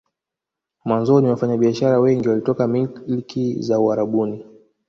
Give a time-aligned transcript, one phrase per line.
[0.85, 4.43] Mwanzoni wafanya biashara wengi walitoka milki za Uarabuni